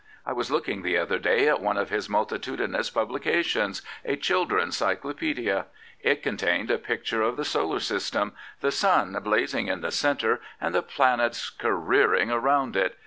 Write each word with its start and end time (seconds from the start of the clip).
I 0.25 0.33
was 0.33 0.49
looking 0.49 0.81
the 0.81 0.97
other 0.97 1.19
day 1.19 1.47
at 1.47 1.61
one 1.61 1.77
of 1.77 1.91
his 1.91 2.09
multitudinous 2.09 2.89
publications— 2.89 3.83
a 4.03 4.15
children's 4.15 4.75
cyc^paedia. 4.79 5.65
It 5.99 6.23
contained 6.23 6.71
a 6.71 6.79
picture 6.79 7.21
of 7.21 7.37
the 7.37 7.45
solar 7.45 7.79
system, 7.79 8.33
the 8.61 8.71
sun 8.71 9.13
blazing 9.23 9.67
in 9.67 9.81
the 9.81 9.91
centre 9.91 10.41
and 10.59 10.73
the 10.73 10.81
planets 10.81 11.51
careering 11.51 12.29
round 12.29 12.75
it. 12.75 12.97